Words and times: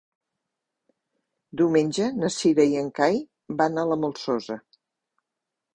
Diumenge 1.61 2.07
na 2.23 2.31
Cira 2.37 2.67
i 2.73 2.81
en 2.83 2.91
Cai 3.01 3.21
van 3.63 3.79
a 3.83 3.89
la 3.93 4.01
Molsosa. 4.07 4.61